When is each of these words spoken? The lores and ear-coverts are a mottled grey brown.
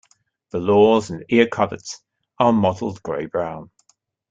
The 0.49 0.57
lores 0.57 1.11
and 1.11 1.23
ear-coverts 1.29 2.01
are 2.39 2.49
a 2.49 2.51
mottled 2.51 3.03
grey 3.03 3.27
brown. 3.27 3.69